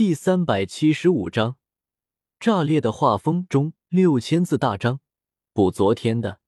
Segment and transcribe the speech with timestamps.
[0.00, 1.58] 第三百七十五章，
[2.38, 5.00] 炸裂的画风中六千字大章。
[5.52, 6.40] 补昨天的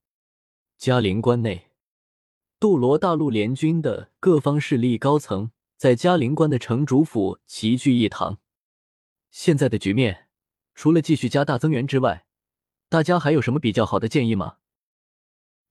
[0.75, 1.69] 嘉陵关内，
[2.57, 8.39] 斗罗大陆联军的各方势力高层在嘉陵关的城主府齐聚一堂。
[9.29, 10.29] 现在的局面，
[10.73, 12.25] 除了继续加大增援之外，
[12.89, 14.57] 大家还有什么比较好的建议吗？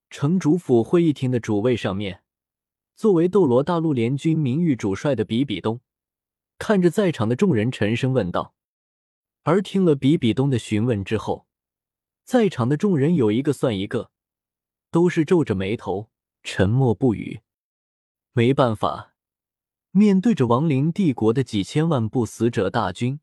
[0.09, 2.23] 城主府会议厅的主位上面，
[2.95, 5.81] 作为斗罗大陆联军名誉主帅的比比东，
[6.63, 8.55] 看着在场的众人，沉声问道。
[9.43, 11.49] 而听了比比东的询问之后，
[12.23, 14.13] 在场的众人有一个算一个，
[14.93, 16.13] 都是皱着眉头，
[16.45, 17.41] 沉默不语。
[18.31, 19.17] 没办法，
[19.91, 23.19] 面对着亡灵帝国的几千万不死者大军，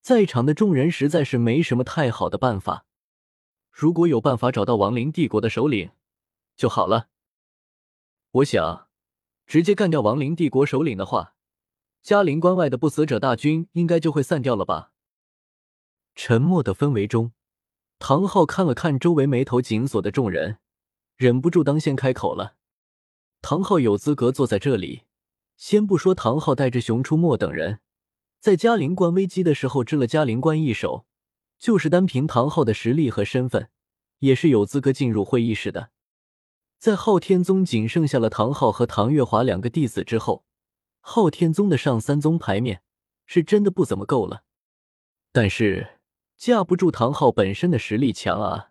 [0.00, 2.86] 在场的众人实在是没什么太好的办法。
[3.72, 5.90] 如果有办法找到亡灵帝国的首领
[6.54, 7.08] 就好了。
[8.30, 8.88] 我想，
[9.44, 11.33] 直接干掉亡灵帝国首领的话，
[12.04, 14.92] 嘉陵关外的不死者大军应该就会散掉了吧？
[16.14, 17.32] 沉默的氛围中，
[17.98, 20.58] 唐昊看了看周围眉头紧锁的众人，
[21.16, 22.56] 忍不住当先开口了。
[23.40, 25.04] 唐昊有资格坐在这里，
[25.56, 27.80] 先不说唐昊带着熊出没等人
[28.38, 31.06] 在嘉陵关危机的时候支了嘉陵关一手。
[31.58, 33.70] 就是单凭唐昊的实力和身份，
[34.18, 35.88] 也是有资格进入会议室的。
[36.78, 40.44] 在昊天宗仅剩下了唐昊和唐月华两个弟子之后，
[41.06, 42.82] 昊天宗的上三宗牌面
[43.26, 44.42] 是真的不怎么够了。
[45.32, 45.98] 但是
[46.38, 48.70] 架不住唐昊本身的实力强啊！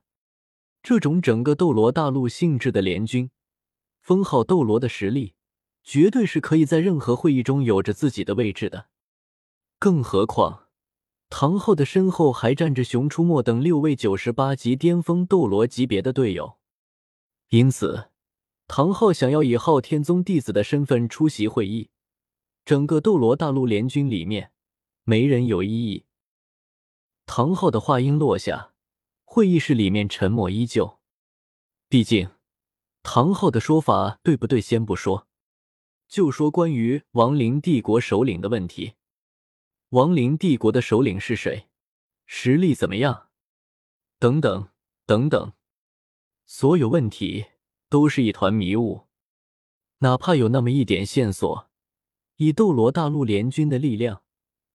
[0.82, 3.30] 这种整个斗罗大陆性质的联军，
[4.02, 5.36] 封号斗罗的实力，
[5.84, 8.88] 绝对是可以在任何会议中有着自己的位置的。
[9.78, 10.62] 更何况。
[11.30, 16.58] 唐昊的身后还站着熊出没等六位九十八级巅峰斗罗级别的队友，
[17.50, 18.10] 因此，
[18.68, 21.90] 唐昊想要以昊天宗弟子的身份出席会议，
[22.66, 24.52] 整个斗罗大陆联军里面
[25.04, 26.06] 没人有异议。
[27.26, 28.74] 唐昊的话音落下，
[29.24, 31.00] 会议室里面沉默依旧。
[31.90, 32.30] 毕竟，
[33.02, 35.28] 唐昊的说法对不对先不说，
[36.08, 38.94] 就说关于亡灵帝国首领的问题。
[39.90, 41.68] 亡灵帝国的首领是谁？
[42.26, 43.30] 实力怎么样？
[44.20, 44.70] 等等
[45.06, 45.54] 等等，
[46.46, 47.46] 所有问题
[47.90, 49.08] 都是一团迷雾。
[50.00, 51.70] 哪怕有那么一点线索，
[52.44, 54.24] 以斗罗大陆联军的力量，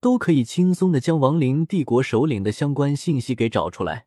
[0.01, 4.07] 都可以轻松的将亡灵帝国首领的相关信息给找出来。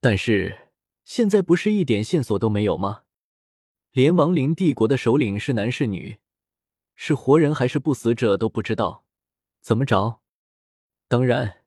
[0.00, 0.70] 但是
[1.04, 3.02] 现在不是一点线索都没有吗？
[3.92, 6.18] 连亡灵帝国的首领是男是女，
[6.94, 9.04] 是活人还是不死者都不知道。
[9.60, 10.20] 怎么着？
[11.08, 11.58] 当然，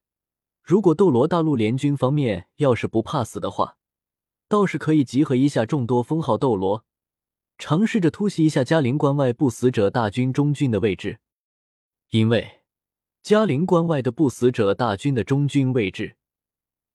[0.63, 3.77] 如果斗罗大陆联军方面要是不怕死的话，
[4.47, 6.83] 倒是可以集合一下众多封号斗罗，
[7.57, 11.19] 尝试着突袭一下嘉陵关外不死者大军中军的位置。
[12.11, 12.61] 因为
[13.21, 16.17] 嘉陵关外的不死者大军的中军位置，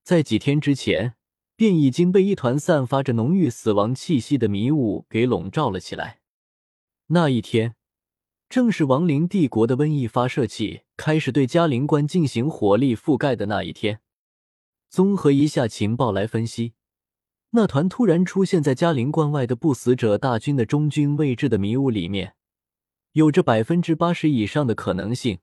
[0.03, 1.15] 在几天之前
[1.57, 6.21] 便已经被一团散发着浓郁死亡气息的迷雾给笼罩了起来。
[7.09, 7.75] 那一天。
[8.49, 14.01] 正是亡灵帝国的瘟疫发射器开始对嘉陵关进行火力覆盖的那一天。
[14.89, 16.73] 综合一下情报来分析，
[17.53, 22.35] 那团突然出现在嘉陵关外的不死者大军的中军位置的迷雾里面，
[23.13, 25.41] 有着百分之八十以上的可能性，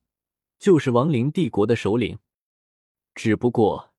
[0.57, 2.19] 就是亡灵帝国的首领。
[3.13, 3.91] 只不过，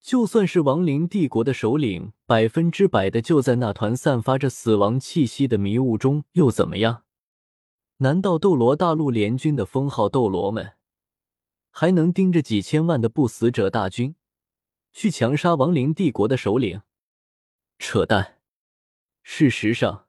[0.00, 7.04] 就算是亡灵帝国的首领，百分之百的就在那团散发着死亡气息的迷雾中，又怎么样？
[7.98, 10.72] 难道斗罗大陆联军的封号斗罗们
[11.70, 14.16] 还能盯着几千万的不死者大军
[14.92, 16.82] 去强杀亡灵帝国的首领？
[17.78, 18.38] 扯淡！
[19.22, 20.06] 事实上，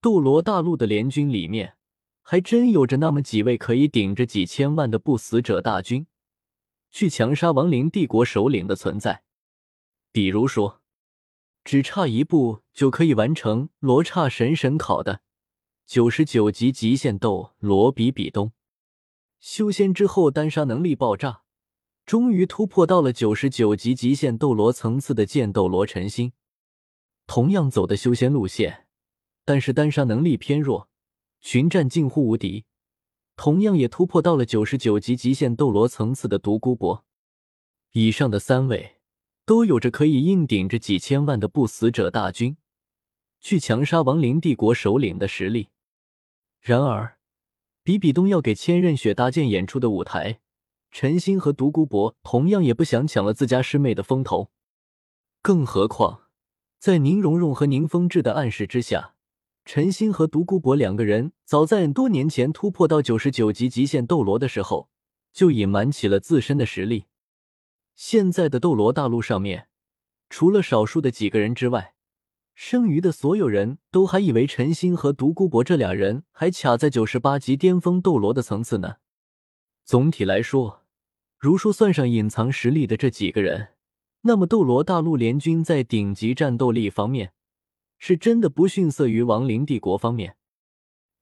[0.00, 1.76] 斗罗大陆的联军里面
[2.22, 6.06] 还真有着那么几位可以顶着几千万的不死者大军
[6.90, 9.24] 去强杀亡灵帝国首领的存在。
[10.10, 10.80] 比如说，
[11.64, 15.20] 只差一步就可以完成罗刹神神考的。
[15.84, 18.52] 九十九级极限斗罗比比东，
[19.38, 21.42] 修仙之后单杀能力爆炸，
[22.04, 26.32] 终于突破到了九十九级极限斗罗层次的剑斗罗陈心，
[27.26, 28.86] 同样走的修仙路线，
[29.44, 30.88] 但是单杀能力偏弱，
[31.40, 32.64] 群战近乎无敌，
[33.36, 37.04] 同样也突破到了九十九级极限斗罗层次的独孤博。
[37.92, 38.96] 以上的三位
[39.44, 42.56] 都有着可以硬顶着几千万的不死者大军，
[43.40, 45.68] 去强杀亡灵帝国首领的实力。
[46.60, 47.18] 然而，
[47.82, 50.40] 比比东要给千仞雪搭建演出的舞台，
[50.90, 54.50] 陈星和独孤博同样也不想抢了自家师妹的风头。
[55.42, 56.25] 更何况，
[56.78, 59.14] 在宁荣荣和宁风致的暗示之下，
[59.64, 64.88] 陈星和独孤博两个人早在多年前突破到九十九级极限斗罗的时候，
[65.32, 67.06] 就隐瞒起了自身的实力。
[67.94, 69.68] 现在的斗罗大陆上面，
[70.30, 71.94] 除了少数的几个人之外，
[72.54, 78.96] 剩余的所有人都还以为陈星和独孤博这俩人还卡在九十八级巅峰斗罗的层次呢。
[79.84, 80.84] 总体来说，
[81.38, 83.68] 如说算上隐藏实力的这几个人，
[84.26, 87.32] 那么斗罗大陆联军在顶级战斗力方面，
[87.96, 90.36] 是真的不逊色于亡灵帝国方面，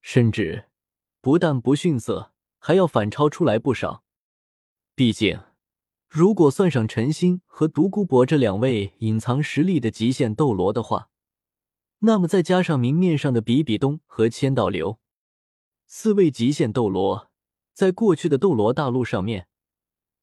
[0.01, 0.71] 甚至
[1.21, 4.05] 不但不逊色，还要反超出来不少。
[4.95, 5.39] 毕竟，
[6.09, 11.11] 如果算上陈星和独孤博这两位隐藏实力的极限斗罗的话，
[11.99, 14.99] 那么再加上明面上的比比东和千道流
[15.87, 17.31] 四位极限斗罗，
[17.75, 19.47] 在过去的斗罗大陆上面，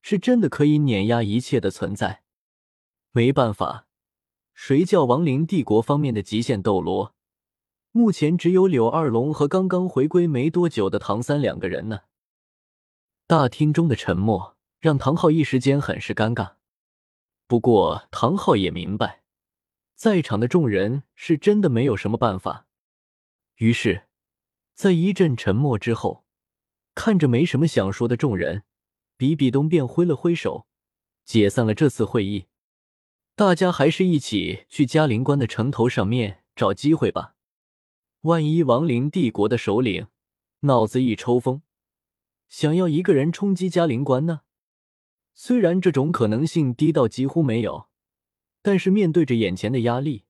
[0.02, 2.24] 是真的可以碾压一切的存在。
[3.14, 3.88] 没办法，
[4.54, 7.14] 谁叫亡灵帝国方面的极限斗罗，
[7.92, 12.04] 目前只有柳二龙和刚刚回归没多久的唐三两个人呢？
[13.28, 16.54] 大厅中的沉默让唐昊一时间很是尴尬。
[17.48, 19.24] 不过唐昊也明白。
[19.94, 22.66] 在场的众人是真的没有什么办法，
[23.58, 24.08] 于是，
[24.74, 26.26] 在一阵沉默之后，
[26.96, 28.64] 看着没什么想说的众人，
[29.16, 30.66] 比比东便挥了挥手，
[31.24, 32.48] 解散了这次会议。
[33.36, 37.36] 大家还是一起去嘉陵关的城头上面找机会吧。
[38.22, 40.08] 万一亡灵帝国的首领
[40.62, 41.62] 脑子一抽风，
[42.48, 44.42] 想要一个人冲击嘉陵关呢？
[45.34, 47.88] 虽然这种可能性低到几乎没有。
[48.64, 50.26] 但是面对着眼前的压力，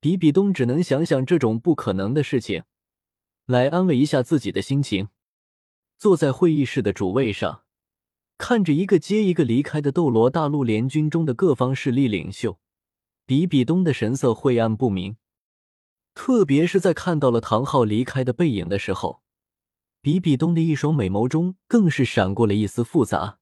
[0.00, 2.64] 比比东只能想想这种不可能的事情，
[3.46, 5.08] 来安慰一下自己的心情。
[5.96, 7.64] 坐在会议室的主位上，
[8.40, 12.58] 看着一个接一个离开的斗罗大陆联军中的各方势力领袖，
[13.26, 15.18] 比比东的神色晦暗不明。
[16.14, 19.22] 特别是在看到了唐昊离开的背影的时候，
[20.00, 23.38] 比比东的一双美眸中更是闪过了一丝复杂。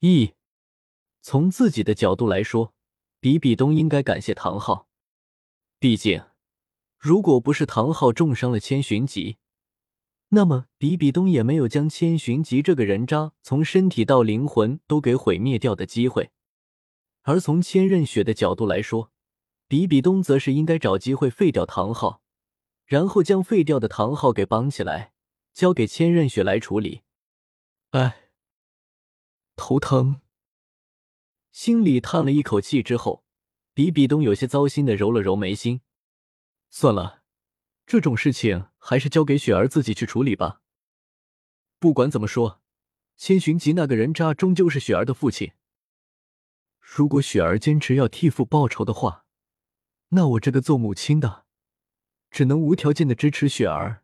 [0.00, 0.32] 一，
[1.20, 2.72] 从自己的角度来说。
[3.20, 4.86] 比比东应该感谢唐昊，
[5.80, 6.22] 毕竟，
[6.96, 9.38] 如果不是唐昊重伤了千寻疾，
[10.30, 16.30] 那么比比东也没有将千寻疾这个人渣从身体到灵魂都给毁灭掉的机会。
[17.22, 19.10] 而从千仞雪的角度来说，
[19.66, 22.22] 比比东则是应该找机会废掉唐昊，
[22.84, 25.12] 然后将废掉的唐昊给绑起来，
[25.52, 27.02] 交给千仞雪来处理。
[27.90, 28.30] 哎，
[29.56, 30.20] 头疼。
[31.50, 33.24] 心里叹了一口气之后，
[33.74, 35.80] 比比东有些糟心的揉了揉眉心。
[36.70, 37.22] 算了，
[37.86, 40.62] 这种事情还是交给雪儿自己去处理吧。
[41.78, 42.62] 不管怎么说，
[43.16, 45.52] 千寻疾那个人渣终究是雪儿的父亲。
[46.80, 49.26] 如果雪儿坚持要替父报仇的话，
[50.08, 51.44] 那我这个做母亲的，
[52.30, 54.02] 只能无条件的支持雪儿。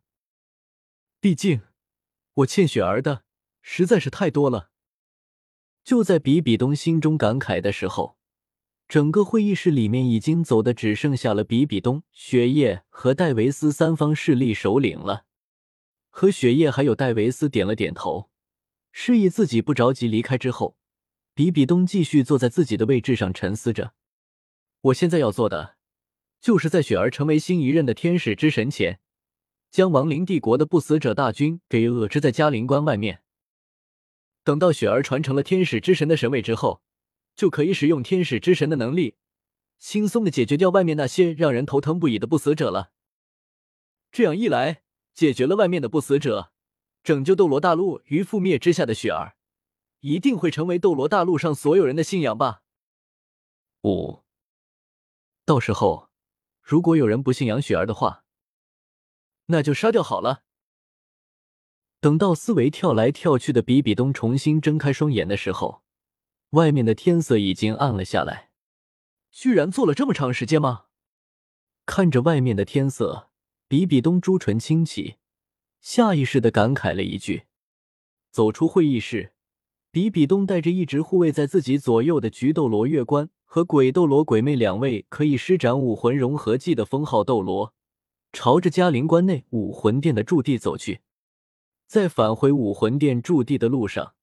[1.19, 1.62] 毕竟，
[2.35, 3.25] 我欠雪儿的
[3.62, 4.71] 实在是太多了。
[5.82, 8.19] 就在比比东心中感慨的时候，
[8.86, 15.25] 整个会议室里面已经走的只剩下了比比东、雪夜和戴维斯三方势力首领了。
[16.10, 18.31] 和雪夜还有戴维斯点了点头，
[18.92, 20.76] 示意自己不着急离开之后，
[21.34, 23.94] 比比东继续坐在自己的位置上沉思着。
[24.82, 25.75] 我现在要做的，
[26.40, 29.00] 就是在雪儿成为新一任的天使之神前，
[29.72, 33.22] 将亡灵帝国的不死者大军给遏制在嘉陵关外面。
[34.44, 36.82] 等到雪儿传承了天使之神的神位之后，
[37.35, 39.17] 就可以使用天使之神的能力，
[39.79, 42.93] 轻松的解决掉外面那些让人头疼不已的不死者了。
[44.11, 46.53] 这样一来，解决了外面的不死者，
[47.03, 49.37] 拯救斗罗大陆于覆灭之下的雪儿，
[50.00, 52.62] 一定会成为斗罗大陆上所有人的信仰吧。
[53.83, 54.23] 五，
[55.45, 56.11] 到时候
[56.62, 58.25] 如果有人不信仰雪儿的话，
[59.47, 60.45] 那就杀掉好了。
[62.00, 65.84] 等到思维跳来跳去的比比东重新睁开双眼的时候，
[66.54, 68.50] 外面的天色已经暗了下来。
[69.30, 70.84] 居然坐了这么长时间吗？
[71.84, 73.28] 看着外面的天色，
[73.66, 75.16] 比比东朱唇轻启，
[75.80, 77.42] 下意识的感慨了一句。
[78.30, 79.32] 走出会议室，
[79.90, 87.75] 比比东带着一直护卫在自己左右的菊斗罗月关和鬼斗罗鬼魅两位可以施展武魂融合技的封号斗罗，
[88.32, 91.00] 朝着嘉陵关内武魂殿的驻地走去。
[91.87, 94.14] 在返回武魂殿驻地的路上，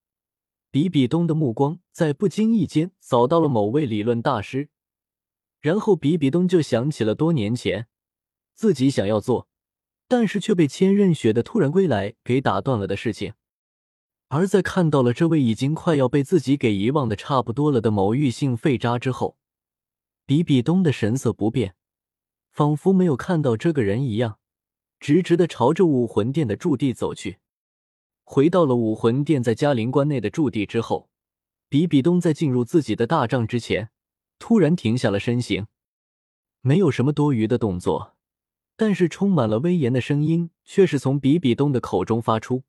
[0.72, 4.70] 比比东的目光在不经意间扫到了某位理论大师，
[5.60, 7.88] 然后比比东就想起了多年前
[8.54, 9.48] 自己想要做，
[10.08, 13.34] 但是却被千仞雪的突然归来给打断了的事情。
[14.28, 19.36] 而在看到了这位已经快要被自己给遗忘的差不多了的某玉性废渣之后，
[20.24, 21.74] 比比东的神色不变，
[22.50, 24.38] 仿佛没有看到这个人一样，
[24.98, 27.40] 直直的朝着武魂殿的驻地走去。
[28.24, 31.10] 回到了武魂殿在嘉陵关内的驻地之后，
[31.68, 33.90] 比比东在进入自己的大帐之前，
[34.38, 35.66] 突然停下了身形，
[36.60, 38.16] 没有什么多余的动作，
[38.76, 42.64] 但是充满了威严的声音却是从比比东的口中发出：“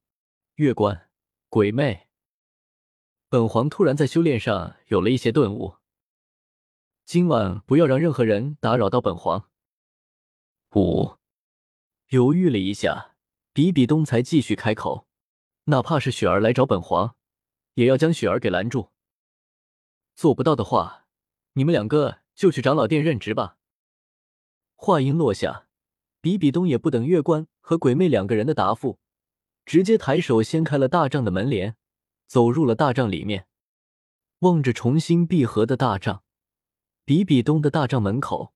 [0.56, 1.10] 月关，
[1.50, 2.08] 鬼魅，
[3.30, 5.76] 本皇突然在修炼上有了一些顿悟，
[7.06, 9.50] 今晚不要让任何人打扰到本皇。”
[10.76, 11.18] 五，
[12.10, 13.16] 犹豫了一下，
[13.54, 15.08] 比比东才继续开口。
[15.66, 17.16] 哪怕是雪儿来找本皇，
[17.76, 18.90] 也要将雪儿给拦住。
[20.16, 21.06] 做不到的话，
[21.54, 23.58] 你们两个就去长老殿任职吧。
[24.76, 25.68] 话音落下，
[26.20, 29.00] 比比东也不等月关和鬼魅两个人的答复，
[29.66, 31.78] 直接抬手掀开了大帐的门帘，
[32.28, 33.48] 走入了大帐里面。
[34.40, 36.24] 望着重新闭合的大帐，
[37.06, 38.54] 比比东的大帐门口，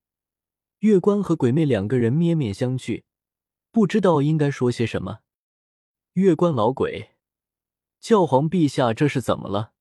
[0.80, 3.06] 月关和鬼魅两个人面面相觑，
[3.72, 5.20] 不知道应该说些什么。
[6.18, 7.12] 月关老鬼，
[8.00, 9.74] 教皇陛下，这是怎么了？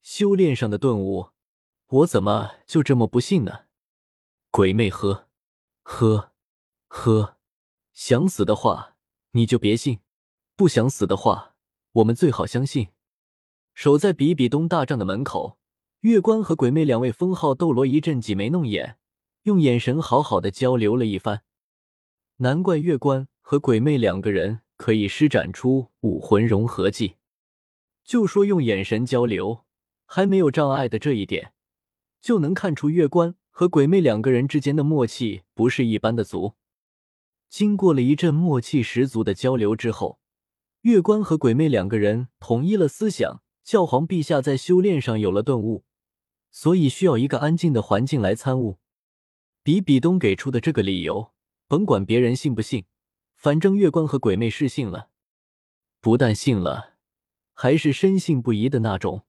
[0.00, 1.30] 修炼上的顿悟，
[1.88, 3.62] 我怎么就这么不信呢？
[4.52, 5.26] 鬼魅呵，
[5.82, 6.30] 呵，
[6.86, 7.38] 呵，
[7.92, 8.94] 想死的话
[9.32, 9.98] 你就别信，
[10.54, 11.56] 不想死的话，
[11.94, 12.90] 我们最好相信。
[13.74, 15.58] 守在比比东大帐的门口，
[16.02, 18.96] 月关和鬼魅两位封号斗罗一阵挤眉弄眼，
[19.42, 21.42] 用眼神好好的交流了一番。
[22.36, 24.60] 难怪月关和鬼魅两个人。
[24.80, 27.16] 可以施展出武魂融合技，
[28.02, 29.66] 就说用眼神交流
[30.06, 31.52] 还没有障碍的这一点，
[32.18, 36.54] 就能看出月关和鬼魅两个人之间的默契不是一般的足。
[37.50, 40.18] 经过了一阵默契十足的交流之后，
[40.80, 45.84] 月关和鬼魅两个人统一了思想：教皇陛下在修炼上有了顿悟，
[46.50, 48.78] 所以需要一个安静的环境来参悟。
[49.62, 51.32] 比比东给出的这个理由，
[51.68, 52.86] 甭管别人信不信。
[53.40, 55.08] 反正月关和鬼魅是信了，
[55.98, 56.96] 不但信了，
[57.54, 59.24] 还是深信不疑的那种。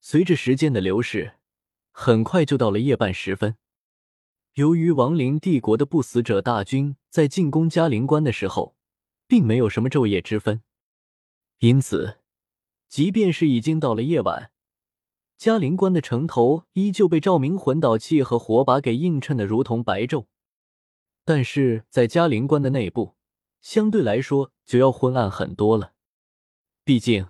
[0.00, 1.34] 随着时间的流逝，
[1.92, 3.56] 很快就到了夜半时分。
[4.54, 8.74] 由于亡灵帝国的不死者大军在进攻嘉陵关的时候，
[9.28, 10.64] 并没有什么昼夜之分，
[11.60, 12.18] 因此，
[12.88, 14.50] 即便是已经到了夜晚，
[15.36, 20.26] 嘉陵关的城头依旧被照明魂导器和火把给映衬的如同白昼。
[21.28, 23.14] 但是在嘉陵关的内部，
[23.60, 25.92] 相对来说就要昏暗很多了。
[26.84, 27.28] 毕竟，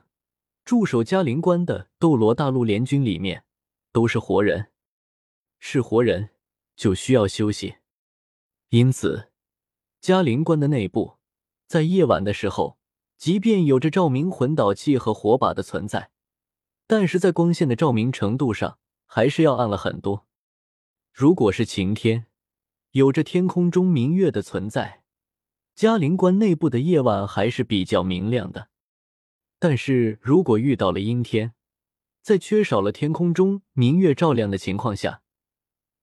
[0.64, 3.42] 驻守嘉陵关的斗罗大陆联军里面
[3.90, 4.70] 都是活人，
[5.58, 6.30] 是活人
[6.76, 7.78] 就需要休息。
[8.68, 9.32] 因此，
[10.00, 11.16] 嘉陵关的内部
[11.66, 12.78] 在夜晚的时候，
[13.16, 16.12] 即便有着照明魂导器和火把的存在，
[16.86, 20.28] 但是在光线的照明程度上还是要暗了很多。
[21.12, 22.26] 如果是晴天，
[22.92, 25.02] 有着天空中明月的存在，
[25.74, 28.70] 嘉陵关内部的夜晚还是比较明亮的。
[29.58, 31.52] 但是如果遇到了阴天，
[32.22, 35.22] 在缺少了天空中明月照亮的情况下，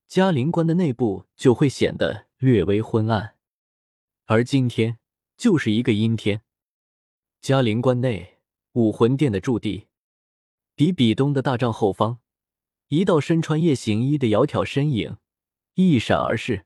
[0.07, 3.35] 嘉陵关的内部就会显得略微昏暗。
[4.25, 4.99] 而今天
[5.35, 6.43] 就是一个阴天，
[7.41, 8.37] 嘉陵关内
[8.73, 9.87] 武魂殿的驻地，
[10.75, 12.19] 比比东的大帐后方，
[12.89, 15.17] 一道身穿夜行衣的窈窕身影
[15.73, 16.65] 一闪而逝。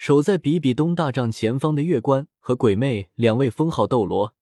[0.00, 4.34] 守在比比东大帐前方的月关和鬼魅两位封号斗罗，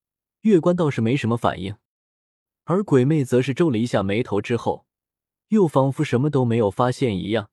[0.42, 1.74] 月关倒是没什么反应，
[2.62, 4.86] 而鬼魅则是皱了一下眉头之后，
[5.48, 7.50] 又仿佛什么都没有发现一样，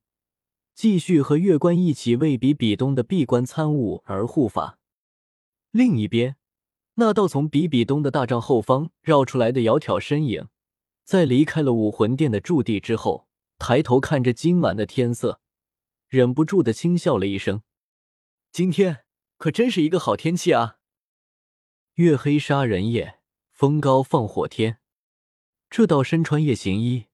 [0.75, 4.77] 继续和月关一起为比比东的闭关参悟而护法。
[5.71, 6.35] 另一边，
[6.93, 10.47] 那道从比比东的大帐后方绕出来的窈窕身影，
[11.03, 15.39] 在离开了武魂殿的驻地之后，抬头看着今晚的天色，
[16.07, 17.63] 忍不住的轻笑了一声。
[18.55, 19.03] 今天
[19.35, 20.77] 可真是一个好天气啊！
[21.95, 23.19] 月黑杀人夜，
[23.51, 24.77] 风高放火天。
[25.69, 27.07] 这道身穿夜行衣，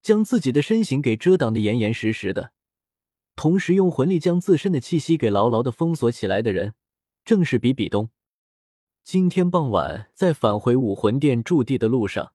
[0.00, 2.52] 将自己的身形给遮挡的严严实实的，
[3.34, 6.74] 同时用魂力将自身的气息给牢牢的封锁起来的人，
[7.24, 8.10] 正是比比东。
[9.02, 12.34] 今天傍晚在返回武魂殿驻地的路上，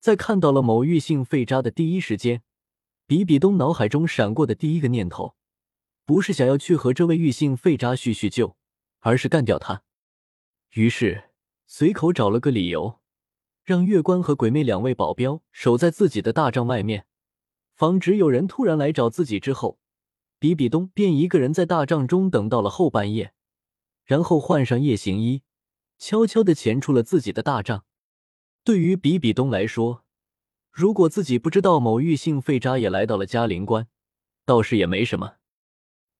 [0.00, 2.42] 在看到了某玉姓废渣的第一时间，
[3.06, 5.36] 比比东脑海中闪过的第一个念头。
[6.06, 8.56] 不是想要去和这位玉姓废渣叙叙旧，
[9.00, 9.82] 而是干掉他。
[10.74, 11.30] 于是
[11.66, 13.00] 随口找了个理由，
[13.64, 17.06] 让月关和鬼魅两位保镖守在自己的大帐外面，
[17.74, 19.40] 防止有人突然来找自己。
[19.40, 19.80] 之后，
[20.38, 23.32] 比比东便一个人在大帐中等到了后半夜，
[24.04, 25.42] 然后换上夜行衣，
[25.98, 27.84] 悄悄的潜出了自己的大帐。
[28.62, 30.04] 对于比比东来说，
[30.70, 33.88] 如果自己不知道某玉姓废渣也来到了嘉陵关，
[34.44, 35.38] 倒是也没什么。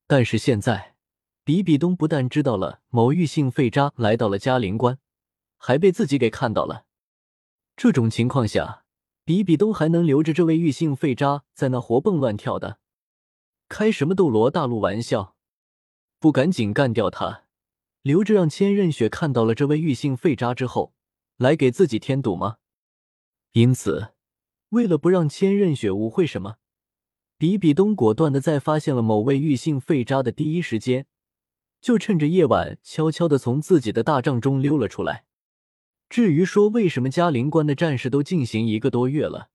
[0.07, 0.95] 但是现在，
[1.43, 4.99] 比比东不但知道了某玉姓废渣来到了嘉陵关，
[5.59, 6.87] 还被自己给看到了。
[7.77, 8.85] 这种情况下，
[9.25, 12.79] 比比东还能留着这位玉姓废渣在那活蹦乱跳的？
[13.69, 15.35] 开什么斗罗大陆玩笑？
[16.21, 17.45] 不赶紧干掉他，
[18.03, 20.95] 留着让千仞雪看到了这位玉姓废渣之后，
[21.37, 22.59] 来给自己添堵吗？
[23.53, 24.15] 因此，
[24.69, 26.59] 为了不让千仞雪误会什么，
[27.39, 31.07] 比比东果断的在发现了某位玉姓废渣的第一时间，
[31.83, 35.27] 就趁着夜晚悄悄的从自己的大帐中溜了出来。
[36.09, 39.51] 至于说为什么嘉陵关的战事都进行一个多月了，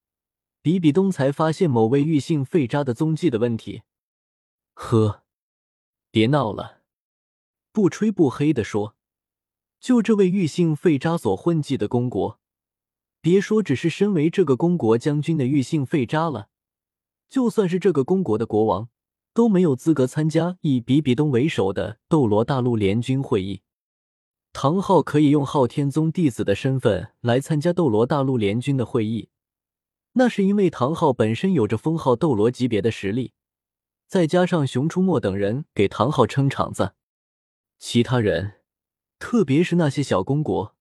[0.61, 3.81] 比比东才发现某位玉姓废渣的踪迹的问题。
[4.73, 5.23] 呵，
[6.11, 6.81] 别闹了，
[7.71, 8.95] 不吹不黑的说，
[9.79, 12.39] 就这位玉姓废渣所混迹的公国，
[13.21, 16.49] 别说只是身为这个公国将军的玉姓废渣了，
[17.31, 18.89] 就算是这个公国的国王，
[19.33, 23.61] 都没有资格参加以比比东为首的斗罗大陆联军会议。
[24.51, 29.29] 唐昊可以用昊天宗弟子的身份来参加斗罗大陆联军的会议，
[30.11, 33.31] 那是因为唐昊本身有着封号斗罗级别的实力。
[34.09, 36.95] 再加上熊出没等人给唐昊撑场子，
[37.79, 38.55] 其他人，
[39.19, 40.75] 特别是那些小公国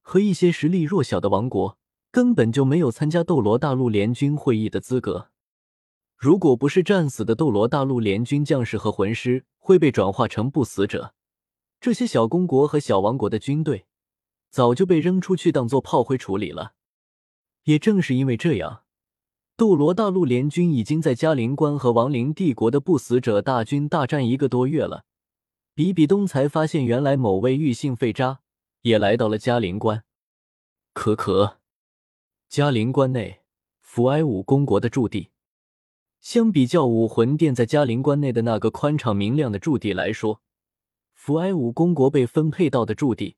[0.00, 1.76] 和一些实力弱小的王国，
[2.12, 5.30] 根本就没有参加斗罗大陆联军会议的资格。
[6.18, 11.14] 如果不是战死的斗罗大陆联军将士和魂师会被转化成不死者，
[11.80, 13.86] 这些小公国和小王国的军队
[14.50, 16.72] 早就被扔出去当做炮灰处理了。
[17.62, 18.82] 也正是因为这样。
[19.56, 25.04] 斗罗大陆联军已经在嘉陵关和亡灵帝国的不死者大军大战一个多月了，
[25.72, 28.40] 比比东才发现，原来某位玉姓废渣
[28.82, 30.02] 也来到了嘉陵关。
[30.92, 31.58] 可可，
[32.48, 33.42] 嘉陵关内，
[33.80, 35.30] 福埃武公国的驻地，
[36.20, 40.42] 相比较武魂殿在嘉陵关内的那个宽敞明亮的驻地来说，
[41.14, 43.36] 福埃武公国被分配到的驻地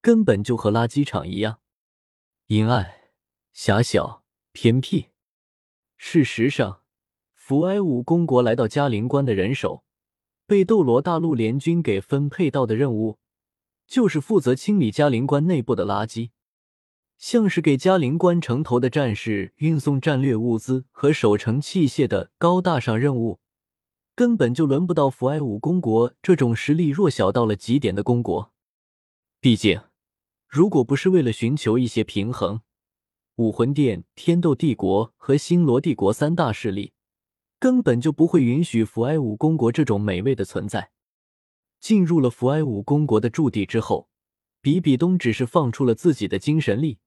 [0.00, 1.60] 根本就和垃圾场一样，
[2.46, 2.92] 阴暗、
[3.52, 5.08] 狭小、偏僻。
[5.96, 6.82] 事实上，
[7.34, 9.84] 福埃武公国来到嘉陵关的人手，
[10.46, 13.18] 被斗罗大陆联军给分配到的任务，
[13.86, 16.30] 就是负责清理嘉陵关内部的垃圾，
[17.20, 23.40] 像是给嘉陵关城头的战士运送战略物资和守城器械的高大上任务，
[24.14, 28.54] 根本就轮不到福埃武公国这种实力弱小到了极点的公国。
[29.38, 29.82] 毕竟，
[30.48, 32.62] 如果不是为了寻求一些平衡。
[33.36, 36.94] 武魂殿、天斗帝国和星罗帝国三大势力
[37.58, 40.90] 根本就不会允许福埃武公国这种美味的存在。
[41.78, 44.08] 进入了福埃武公国的驻地之后，
[44.62, 46.98] 比比东只是放出了自己的精神力，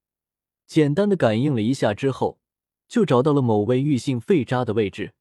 [0.65, 2.39] 简单的感应了一下之后，
[2.87, 5.13] 就找到了某位玉姓废渣的位置。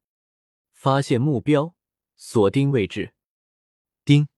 [0.72, 1.74] 发现目标，
[2.16, 3.14] 锁定位置。
[4.05, 4.28] 丁，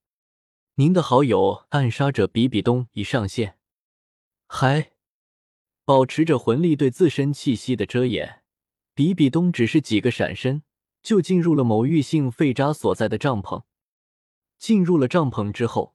[0.75, 3.59] 您的好友暗杀者比比东已上线。
[4.47, 4.93] 嗨。
[5.87, 8.43] 保持着魂力对自身气息的遮掩，
[8.95, 10.63] 比比东只是几个闪身
[11.03, 13.65] 就进入了某玉姓废渣所在的帐篷。
[14.59, 15.95] 进入了帐篷之后，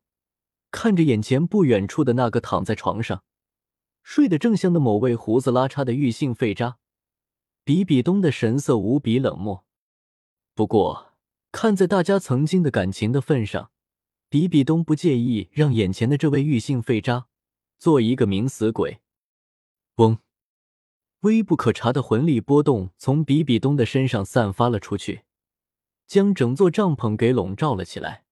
[0.70, 3.24] 看着眼前不远处的那个躺在床上
[4.12, 6.80] 睡得正香的某位胡子拉碴的玉姓废渣，
[7.64, 9.64] 比比东的神色无比冷漠。
[10.56, 11.14] 不过，
[11.52, 13.70] 看在大家曾经的感情的份上，
[14.28, 17.28] 比比东不介意让眼前的这位玉姓废渣
[17.78, 19.00] 做一个冥死鬼。
[19.98, 20.18] 嗡，
[21.20, 25.22] 微不可察的魂力波动从比比东的身上散发了出去，
[26.08, 28.26] 将整座帐篷给笼罩了起来。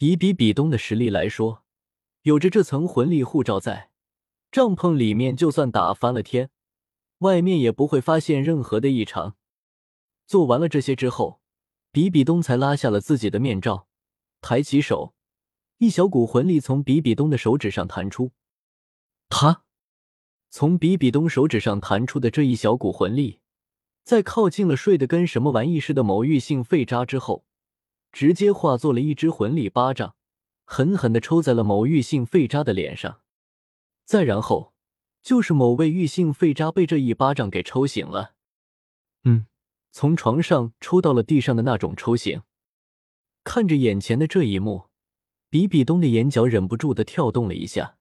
[0.00, 1.64] 以比比东的实力来说，
[2.24, 3.88] 有着这层魂力护罩在，
[4.52, 6.50] 帐篷里面就算打翻了天，
[7.20, 9.34] 外面也不会发现任何的异常。
[10.26, 11.40] 做完了这些之后，
[11.90, 13.88] 比比东才拉下了自己的面罩，
[14.42, 15.14] 抬起手，
[15.78, 18.32] 一小股魂力从比比东的手指上弹出，
[19.30, 19.64] 他。
[20.50, 23.40] 从比比东手指上弹出的这一小股魂力，
[24.04, 27.46] 在靠近了睡得跟什么玩意似的某玉姓废渣之后，
[28.12, 30.14] 直接化作了一只魂力巴掌，
[30.66, 33.21] 狠狠的抽在了某玉姓废渣的脸上。
[34.04, 34.72] 再然后，
[35.22, 38.34] 就是某位玉姓废渣被这一巴掌给抽醒了。
[39.24, 39.46] 嗯，
[39.90, 42.42] 从床上抽到了地上的那种抽醒。
[43.44, 44.88] 看着眼前的这一幕，
[45.48, 47.98] 比比东的眼角忍不住的跳动了一下。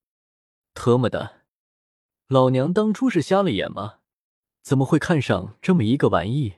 [0.73, 1.41] 特么的！
[2.27, 3.99] 老娘当初是瞎了眼吗？
[4.61, 6.55] 怎么会看上这么一个玩意？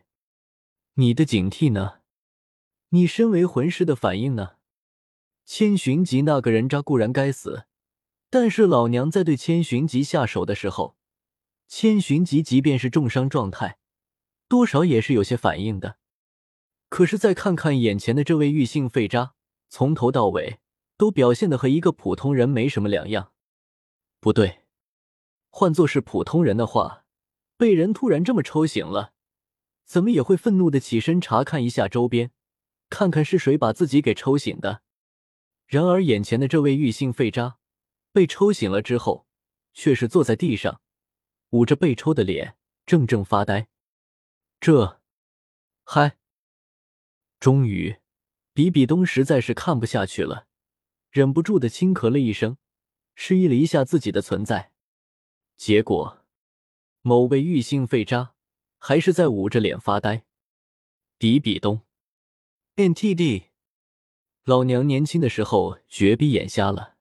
[0.95, 2.01] 你的警惕呢？
[2.89, 4.57] 你身为魂师的反应呢？
[5.45, 7.65] 千寻疾那个人渣固然该死，
[8.33, 10.97] 但是老娘在对千寻疾下手的时候，
[11.67, 13.77] 千寻疾即便是重伤状态，
[14.47, 15.97] 多少也是有些反应的。
[16.89, 19.35] 可是再看看眼前的这位玉姓废渣，
[19.69, 20.57] 从头到尾
[20.97, 23.33] 都表现的和一个普通人没什么两样。
[24.19, 24.63] 不对，
[25.51, 27.05] 换作是普通人的话，
[27.55, 29.13] 被人突然这么抽醒了，
[29.85, 32.31] 怎么也会愤怒的起身查看一下周边，
[32.89, 34.81] 看看是谁把自己给抽醒的。
[35.67, 37.57] 然而眼前的这位玉姓废渣，
[38.13, 39.27] 被抽醒了之后，
[39.73, 40.81] 却是坐在地上，
[41.49, 43.67] 捂着被抽的脸，怔怔发呆。
[44.61, 45.01] 这，
[45.83, 46.17] 嗨！
[47.39, 47.97] 终于，
[48.53, 50.47] 比比东实在是看不下去了，
[51.09, 52.57] 忍不住的轻咳了一声。
[53.15, 54.71] 示意了一下自己的存在，
[55.55, 56.25] 结果，
[57.01, 58.33] 某位玉性废渣
[58.79, 60.25] 还是在捂着脸发呆。
[61.19, 61.81] 比比东
[62.75, 63.49] ，NTD，
[64.45, 66.92] 老娘年轻的时候绝逼眼瞎了，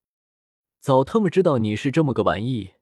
[0.82, 2.72] 早他妈知道你是这么个玩意，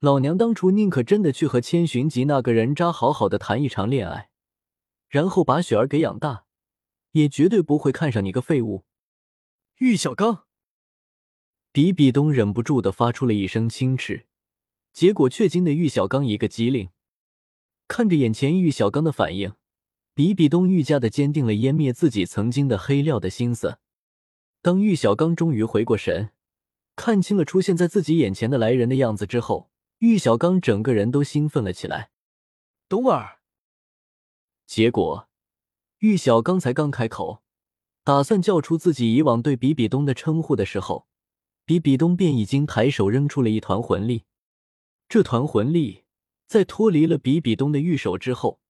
[0.00, 4.30] 老娘当初宁可真的去和千寻疾那个人渣好好的谈一场恋爱，
[5.08, 6.46] 然后把雪儿给养大，
[7.12, 8.84] 也绝对不会看上你个废物，
[9.76, 10.46] 玉小刚。
[11.70, 14.26] 比比东忍不住的发出了一声轻斥，
[14.92, 16.88] 结果却惊得玉小刚一个机灵。
[17.86, 19.52] 看着眼前玉小刚的反应，
[20.14, 23.78] 比比东愈加的坚定了湮灭自己曾经的黑料的心思。
[24.60, 26.30] 当玉小刚终于回过神，
[26.96, 32.10] 看清了出现在自己眼前的来人的样子之后，玉小刚整个人都兴奋了起来。
[32.88, 33.38] 东儿。
[34.66, 35.28] 结果，
[35.98, 37.42] 玉小刚才刚开口，
[38.02, 41.06] 打算叫出自己以往对比比东的称呼的时候。
[41.64, 44.22] 比比东便已经抬手扔出了一团魂力，
[45.08, 46.04] 这团魂力
[46.46, 48.60] 在脱离了比比东的玉手之后，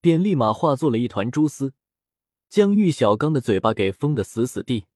[0.00, 1.72] 便立马化作了一团蛛丝，
[2.48, 4.86] 将玉小刚的嘴巴给封得死死地。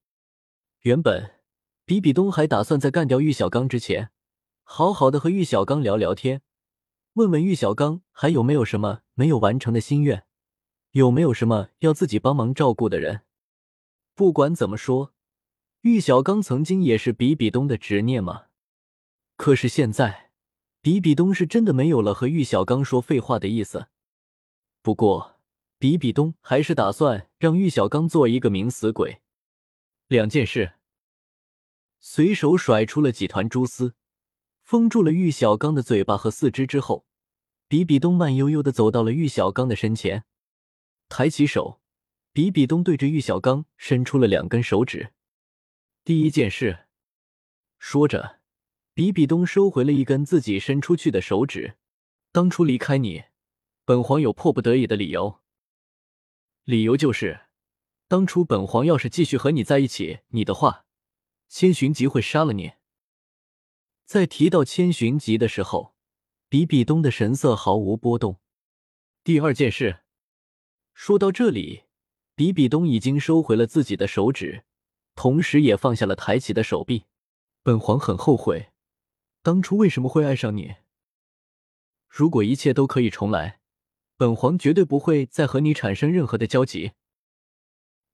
[0.80, 1.35] 原本
[1.86, 4.10] 比比东还打算在干掉玉小刚之前，
[4.64, 6.42] 好好的和玉小刚聊聊天，
[7.12, 10.26] 问问玉小刚还有没有什么没有完成的心愿，
[10.90, 13.22] 有没有什么要自己帮忙照顾的人。
[14.16, 15.14] 不管怎么说。
[15.82, 18.46] 玉小刚曾经也是比比东的执念嘛？
[19.36, 20.32] 可是现在，
[20.80, 23.86] 比比东是真的没有了和玉小刚说废话的意思。
[24.82, 25.36] 不过，
[25.78, 29.20] 比比东还是打算让玉小刚做一个明死鬼。
[30.08, 30.72] 两件事，
[32.08, 33.96] 随手甩出了几团蛛丝，
[34.62, 37.04] 封住了玉小刚的嘴巴和四肢之后，
[37.66, 40.24] 比比东慢悠悠的走到了玉小刚的身前，
[41.08, 41.80] 抬起手，
[42.32, 45.12] 比比东对着玉小刚伸出了两根手指。
[46.04, 46.86] 第一件事，
[47.80, 48.38] 说着，
[48.94, 51.76] 比比东收回了一根自己伸出去的手指。
[52.30, 53.24] 当初离开你，
[53.84, 55.40] 本皇有迫不得已的理由。
[56.62, 57.40] 理由就是，
[58.06, 60.85] 当初本皇要是继续和你在一起，你的话，
[61.48, 62.72] 千寻疾会杀了你。
[64.04, 65.94] 在提到千寻疾的时候，
[66.48, 68.40] 比比东的神色毫无波动。
[69.24, 70.00] 第二件事，
[70.94, 71.84] 说到这里，
[72.34, 74.64] 比比东已经收回了自己的手指。
[75.16, 77.06] 同时也放下了抬起的手臂。
[77.62, 78.70] 本皇很后悔，
[79.42, 80.76] 当初为什么会爱上你。
[82.06, 83.60] 如果一切都可以重来，
[84.18, 86.92] 本皇绝对不会再和你产生任何的交集。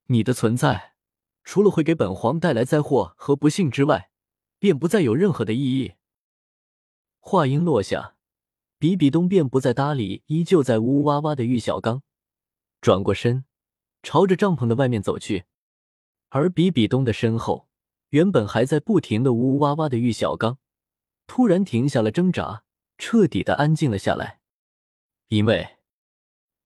[0.07, 0.92] 你的存在，
[1.45, 4.11] 除了会给本皇带来灾祸和不幸之外，
[4.59, 5.95] 便不再有任何的意义。
[7.19, 8.17] 话音落下，
[8.79, 12.03] 比比东便不再搭理依旧在呜呜哇哇的玉小刚，
[12.81, 13.45] 转过身，
[14.03, 15.45] 朝着帐篷的外面走去。
[16.31, 17.69] 而比比东的身后，
[18.09, 20.59] 原本还在不停的呜呜哇哇的玉小刚，
[21.27, 22.65] 突然停下了挣扎，
[22.99, 24.41] 彻底的安静了下来。
[25.29, 25.77] 因为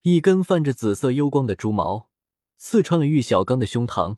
[0.03, 2.09] 一根泛着紫色幽光的猪毛
[2.57, 4.17] 刺穿了玉小刚的胸膛，